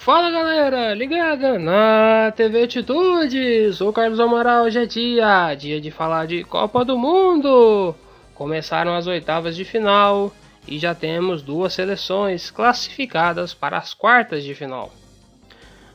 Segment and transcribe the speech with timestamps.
[0.00, 6.26] Fala galera, ligada na TV Atitude, sou Carlos Amaral, hoje é dia, dia de falar
[6.26, 7.94] de Copa do Mundo.
[8.34, 10.32] Começaram as oitavas de final
[10.66, 14.90] e já temos duas seleções classificadas para as quartas de final.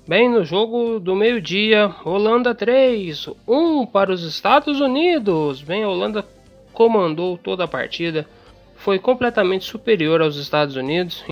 [0.07, 5.63] Bem, no jogo do meio-dia, Holanda 3, 1 para os Estados Unidos.
[5.63, 6.23] Bem, a Holanda
[6.73, 8.27] comandou toda a partida,
[8.75, 11.25] foi completamente superior aos Estados Unidos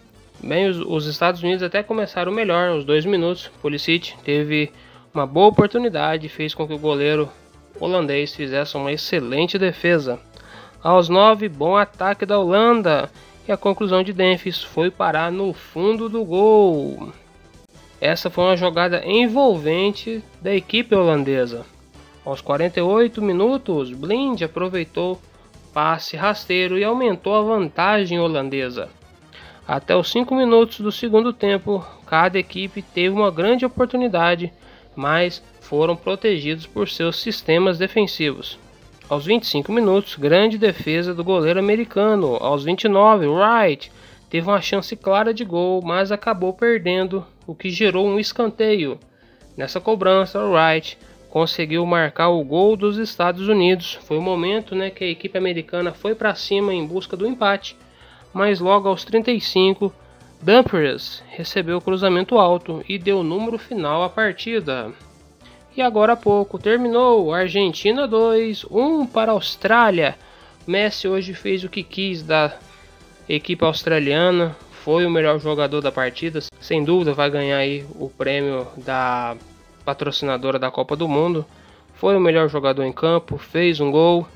[0.44, 3.50] Bem, os, os, Estados Unidos até começaram melhor, os dois minutos.
[3.62, 4.70] Pulisic teve
[5.14, 7.30] uma boa oportunidade e fez com que o goleiro
[7.80, 10.20] holandês fizesse uma excelente defesa.
[10.84, 13.10] Aos 9, bom ataque da Holanda.
[13.48, 17.14] E a conclusão de Memphis foi parar no fundo do gol.
[18.02, 21.66] Essa foi uma jogada envolvente da equipe holandesa.
[22.26, 25.22] Aos 48 minutos, Blind aproveitou
[25.74, 28.90] passe rasteiro e aumentou a vantagem holandesa.
[29.68, 34.52] Até os 5 minutos do segundo tempo, cada equipe teve uma grande oportunidade,
[34.94, 38.60] mas foram protegidos por seus sistemas defensivos.
[39.08, 42.36] Aos 25 minutos, grande defesa do goleiro americano.
[42.42, 43.90] Aos 29, Wright
[44.30, 49.00] teve uma chance clara de gol, mas acabou perdendo, o que gerou um escanteio.
[49.56, 50.98] Nessa cobrança, Wright
[51.30, 53.98] conseguiu marcar o gol dos Estados Unidos.
[54.04, 57.78] Foi o momento né, que a equipe americana foi para cima em busca do empate
[58.34, 59.94] mas logo aos 35,
[60.42, 64.92] Dumfries recebeu o cruzamento alto e deu o número final à partida.
[65.76, 70.16] E agora há pouco terminou Argentina 2, 1 para a Austrália.
[70.68, 72.56] Messi hoje fez o que quis da
[73.28, 78.68] equipe australiana, foi o melhor jogador da partida, sem dúvida vai ganhar aí o prêmio
[78.78, 79.38] da
[79.86, 81.46] patrocinadora da Copa do Mundo.
[81.94, 84.28] Foi o melhor jogador em campo, fez um gol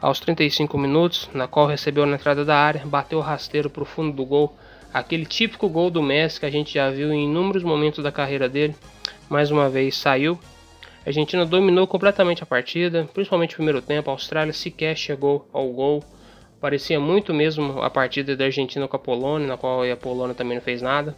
[0.00, 3.86] aos 35 minutos, na qual recebeu na entrada da área, bateu o rasteiro para o
[3.86, 4.56] fundo do gol,
[4.92, 8.48] aquele típico gol do Messi que a gente já viu em inúmeros momentos da carreira
[8.48, 8.74] dele.
[9.28, 10.38] Mais uma vez saiu.
[11.04, 14.10] A Argentina dominou completamente a partida, principalmente no primeiro tempo.
[14.10, 16.04] A Austrália sequer chegou ao gol.
[16.60, 20.56] Parecia muito mesmo a partida da Argentina com a Polônia, na qual a Polônia também
[20.56, 21.16] não fez nada.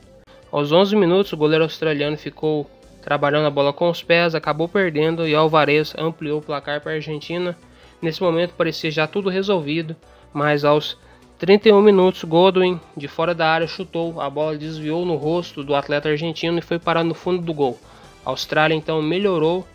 [0.51, 2.69] Aos 11 minutos, o goleiro australiano ficou
[3.03, 6.95] trabalhando a bola com os pés, acabou perdendo e Alvarez ampliou o placar para a
[6.97, 7.57] Argentina
[8.01, 9.97] Nesse momento parecia já tudo resolvido,
[10.33, 10.97] mas aos
[11.39, 16.09] 31 minutos Godwin, de fora da área, chutou, a bola desviou no rosto do atleta
[16.09, 17.79] argentino e foi parar no fundo do gol.
[18.25, 19.67] A Austrália então melhorou,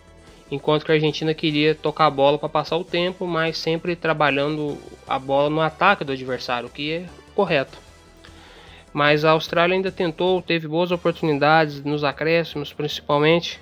[0.51, 4.77] enquanto que a Argentina queria tocar a bola para passar o tempo, mas sempre trabalhando
[5.07, 7.77] a bola no ataque do adversário, o que é correto.
[8.93, 13.59] Mas a Austrália ainda tentou, teve boas oportunidades nos acréscimos principalmente,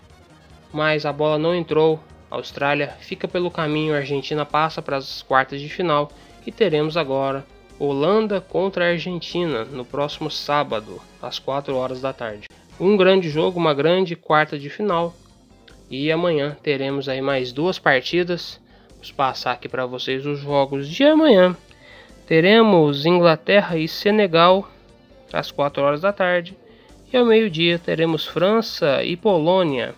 [0.73, 1.99] mas a bola não entrou
[2.31, 6.09] Austrália fica pelo caminho, a Argentina passa para as quartas de final
[6.47, 7.45] e teremos agora
[7.77, 12.47] Holanda contra a Argentina no próximo sábado, às 4 horas da tarde.
[12.79, 15.13] Um grande jogo, uma grande quarta de final.
[15.89, 18.61] E amanhã teremos aí mais duas partidas.
[19.03, 21.57] Vou passar aqui para vocês os jogos de amanhã.
[22.25, 24.71] Teremos Inglaterra e Senegal
[25.33, 26.55] às 4 horas da tarde.
[27.11, 29.93] E ao meio-dia teremos França e Polônia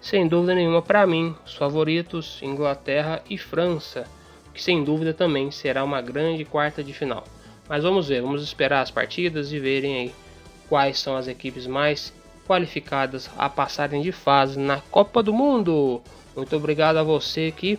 [0.00, 4.06] sem dúvida nenhuma para mim, os favoritos Inglaterra e França,
[4.54, 7.24] que sem dúvida também será uma grande quarta de final.
[7.68, 10.14] Mas vamos ver, vamos esperar as partidas e verem aí
[10.68, 12.12] quais são as equipes mais
[12.46, 16.00] qualificadas a passarem de fase na Copa do Mundo.
[16.34, 17.78] Muito obrigado a você que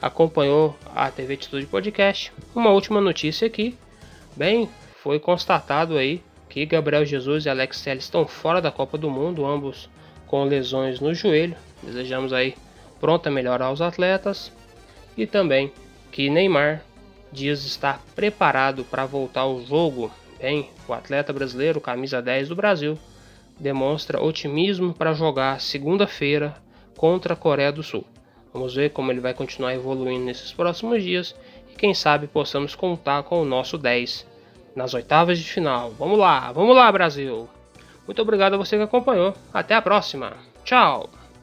[0.00, 2.32] acompanhou a TV Atitude Podcast.
[2.54, 3.78] Uma última notícia aqui.
[4.36, 4.68] Bem,
[5.02, 9.44] foi constatado aí que Gabriel Jesus e Alex Telles estão fora da Copa do Mundo,
[9.44, 9.88] ambos
[10.26, 11.56] com lesões no joelho.
[11.82, 12.54] Desejamos aí
[13.00, 14.52] pronta melhora aos atletas
[15.16, 15.72] e também
[16.10, 16.82] que Neymar
[17.32, 20.10] Dias está preparado para voltar ao jogo.
[20.40, 22.98] Bem, o atleta brasileiro, camisa 10 do Brasil,
[23.58, 26.54] demonstra otimismo para jogar segunda-feira
[26.96, 28.04] contra a Coreia do Sul.
[28.52, 31.34] Vamos ver como ele vai continuar evoluindo nesses próximos dias
[31.72, 34.33] e quem sabe possamos contar com o nosso 10
[34.74, 35.92] nas oitavas de final.
[35.98, 37.48] Vamos lá, vamos lá, Brasil!
[38.06, 39.34] Muito obrigado a você que acompanhou.
[39.52, 40.32] Até a próxima.
[40.64, 41.08] Tchau!